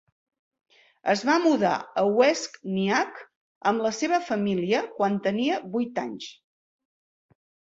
[1.11, 3.21] Es va mudar a West Nyack
[3.73, 6.33] amb la seva família quan tenia vuit anys.